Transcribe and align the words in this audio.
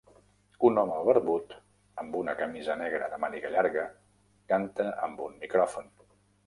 Un 0.69 0.79
home 0.83 0.95
barbut 1.09 1.53
amb 2.05 2.17
una 2.21 2.35
camisa 2.41 2.79
negra 2.81 3.13
de 3.15 3.23
màniga 3.27 3.55
llarga 3.59 3.85
canta 4.55 4.93
amb 5.09 5.25
un 5.29 5.41
micròfon. 5.47 5.97